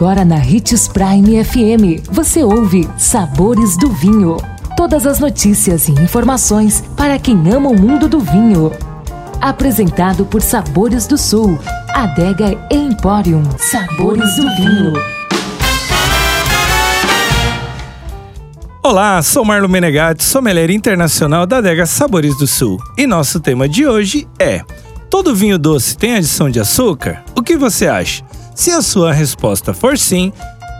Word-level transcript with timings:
Agora 0.00 0.24
na 0.24 0.36
Ritz 0.36 0.88
Prime 0.88 1.44
FM, 1.44 2.08
você 2.10 2.42
ouve 2.42 2.88
Sabores 2.96 3.76
do 3.76 3.90
Vinho. 3.90 4.38
Todas 4.74 5.06
as 5.06 5.20
notícias 5.20 5.88
e 5.88 5.92
informações 5.92 6.82
para 6.96 7.18
quem 7.18 7.36
ama 7.52 7.68
o 7.68 7.78
mundo 7.78 8.08
do 8.08 8.18
vinho. 8.18 8.72
Apresentado 9.42 10.24
por 10.24 10.40
Sabores 10.40 11.06
do 11.06 11.18
Sul, 11.18 11.58
Adega 11.90 12.58
Emporium. 12.70 13.42
Sabores 13.58 14.36
do 14.36 14.56
Vinho. 14.56 14.94
Olá, 18.82 19.20
sou 19.20 19.44
Marlon 19.44 19.68
Menegatti, 19.68 20.24
sommelier 20.24 20.70
internacional 20.70 21.46
da 21.46 21.58
Adega 21.58 21.84
Sabores 21.84 22.38
do 22.38 22.46
Sul. 22.46 22.78
E 22.96 23.06
nosso 23.06 23.38
tema 23.38 23.68
de 23.68 23.86
hoje 23.86 24.26
é: 24.38 24.62
Todo 25.10 25.36
vinho 25.36 25.58
doce 25.58 25.94
tem 25.94 26.14
adição 26.14 26.48
de 26.48 26.58
açúcar? 26.58 27.22
O 27.36 27.42
que 27.42 27.58
você 27.58 27.86
acha? 27.86 28.29
Se 28.60 28.70
a 28.72 28.82
sua 28.82 29.10
resposta 29.10 29.72
for 29.72 29.96
sim, 29.96 30.30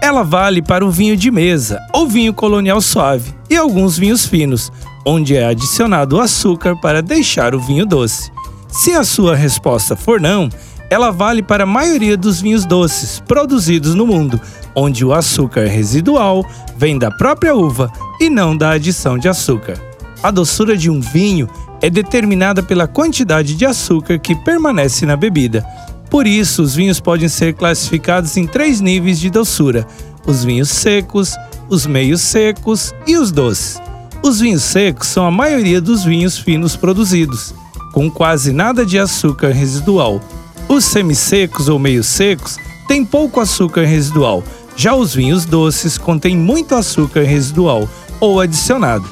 ela 0.03 0.23
vale 0.23 0.61
para 0.61 0.85
o 0.85 0.91
vinho 0.91 1.17
de 1.17 1.31
mesa 1.31 1.81
ou 1.95 2.07
vinho 2.07 2.35
colonial 2.35 2.79
suave 2.79 3.35
e 3.49 3.57
alguns 3.57 3.97
vinhos 3.97 4.27
finos, 4.27 4.71
onde 5.03 5.35
é 5.35 5.47
adicionado 5.47 6.21
açúcar 6.21 6.77
para 6.77 7.01
deixar 7.01 7.55
o 7.55 7.59
vinho 7.59 7.87
doce. 7.87 8.31
Se 8.69 8.93
a 8.93 9.03
sua 9.03 9.35
resposta 9.35 9.97
for 9.97 10.21
não, 10.21 10.51
ela 10.91 11.11
vale 11.11 11.43
para 11.43 11.65
a 11.65 11.67
maioria 11.67 12.19
dos 12.19 12.39
vinhos 12.43 12.67
doces 12.67 13.19
produzidos 13.27 13.95
no 13.95 14.07
mundo, 14.07 14.39
onde 14.75 15.03
o 15.03 15.15
açúcar 15.15 15.65
residual 15.65 16.45
vem 16.77 16.99
da 16.99 17.11
própria 17.11 17.55
uva 17.55 17.91
e 18.21 18.29
não 18.29 18.55
da 18.55 18.73
adição 18.73 19.17
de 19.17 19.27
açúcar. 19.27 19.81
A 20.23 20.31
doçura 20.31 20.77
de 20.77 20.91
um 20.91 21.01
vinho 21.01 21.49
é 21.81 21.89
determinada 21.89 22.63
pela 22.63 22.87
quantidade 22.87 23.55
de 23.55 23.65
açúcar 23.65 24.19
que 24.19 24.37
permanece 24.37 25.07
na 25.07 25.17
bebida. 25.17 25.65
Por 26.11 26.27
isso, 26.27 26.63
os 26.63 26.75
vinhos 26.75 26.99
podem 26.99 27.29
ser 27.29 27.55
classificados 27.55 28.37
em 28.37 28.47
três 28.47 28.81
níveis 28.81 29.21
de 29.21 29.31
doçura: 29.31 29.87
os 30.27 30.45
vinhos 30.45 30.69
secos, 30.69 31.37
os 31.69 31.87
meios 31.87 32.21
secos 32.21 32.93
e 33.07 33.17
os 33.17 33.31
doces. 33.31 33.81
Os 34.23 34.41
vinhos 34.41 34.63
secos 34.63 35.09
são 35.09 35.25
a 35.25 35.31
maioria 35.31 35.81
dos 35.81 36.05
vinhos 36.05 36.37
finos 36.37 36.77
produzidos, 36.77 37.55
com 37.93 38.11
quase 38.11 38.53
nada 38.53 38.85
de 38.85 38.99
açúcar 38.99 39.51
residual. 39.51 40.21
Os 40.69 40.85
semissecos 40.85 41.69
ou 41.69 41.79
meios 41.79 42.07
secos 42.07 42.57
têm 42.87 43.05
pouco 43.05 43.41
açúcar 43.41 43.85
residual, 43.85 44.45
já 44.77 44.95
os 44.95 45.15
vinhos 45.15 45.45
doces 45.45 45.99
contêm 45.99 46.37
muito 46.37 46.75
açúcar 46.75 47.23
residual 47.23 47.89
ou 48.19 48.41
adicionado. 48.41 49.05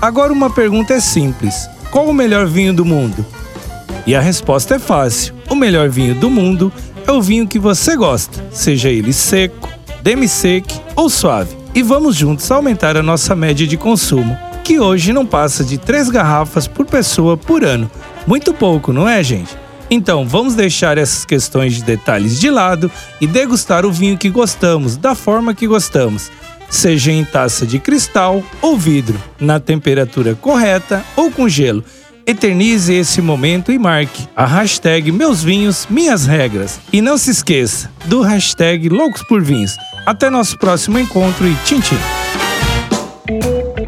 Agora 0.00 0.32
uma 0.32 0.50
pergunta 0.50 0.94
é 0.94 1.00
simples: 1.00 1.68
qual 1.90 2.06
o 2.06 2.14
melhor 2.14 2.46
vinho 2.46 2.74
do 2.74 2.84
mundo? 2.84 3.24
E 4.06 4.14
a 4.14 4.20
resposta 4.20 4.76
é 4.76 4.78
fácil: 4.78 5.34
o 5.52 5.54
melhor 5.54 5.90
vinho 5.90 6.14
do 6.14 6.30
mundo 6.30 6.72
é 7.06 7.12
o 7.12 7.20
vinho 7.20 7.46
que 7.46 7.58
você 7.58 7.94
gosta, 7.94 8.42
seja 8.50 8.88
ele 8.88 9.12
seco, 9.12 9.68
demi-sec 10.02 10.64
ou 10.96 11.10
suave. 11.10 11.54
E 11.74 11.82
vamos 11.82 12.16
juntos 12.16 12.50
aumentar 12.50 12.96
a 12.96 13.02
nossa 13.02 13.36
média 13.36 13.66
de 13.66 13.76
consumo, 13.76 14.36
que 14.64 14.80
hoje 14.80 15.12
não 15.12 15.26
passa 15.26 15.62
de 15.62 15.76
3 15.76 16.08
garrafas 16.08 16.66
por 16.66 16.86
pessoa 16.86 17.36
por 17.36 17.64
ano. 17.64 17.90
Muito 18.26 18.54
pouco, 18.54 18.94
não 18.94 19.06
é, 19.06 19.22
gente? 19.22 19.54
Então 19.90 20.26
vamos 20.26 20.54
deixar 20.54 20.96
essas 20.96 21.26
questões 21.26 21.74
de 21.74 21.84
detalhes 21.84 22.40
de 22.40 22.50
lado 22.50 22.90
e 23.20 23.26
degustar 23.26 23.84
o 23.84 23.92
vinho 23.92 24.16
que 24.16 24.30
gostamos, 24.30 24.96
da 24.96 25.14
forma 25.14 25.52
que 25.52 25.66
gostamos, 25.66 26.30
seja 26.70 27.12
em 27.12 27.26
taça 27.26 27.66
de 27.66 27.78
cristal 27.78 28.42
ou 28.62 28.78
vidro, 28.78 29.20
na 29.38 29.60
temperatura 29.60 30.34
correta 30.34 31.04
ou 31.14 31.30
com 31.30 31.46
gelo 31.46 31.84
Eternize 32.26 32.92
esse 32.92 33.20
momento 33.20 33.72
e 33.72 33.78
marque 33.78 34.26
a 34.36 34.46
hashtag 34.46 35.10
Meus 35.10 35.42
Vinhos, 35.42 35.86
Minhas 35.90 36.26
Regras. 36.26 36.80
E 36.92 37.00
não 37.00 37.18
se 37.18 37.30
esqueça 37.30 37.90
do 38.04 38.22
hashtag 38.22 38.88
Loucos 38.88 39.22
por 39.24 39.42
Vinhos. 39.42 39.76
Até 40.06 40.30
nosso 40.30 40.58
próximo 40.58 40.98
encontro 40.98 41.46
e 41.46 41.54
tchim 41.64 41.80
tchim! 41.80 42.31